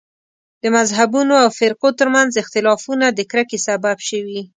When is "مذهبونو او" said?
0.75-1.49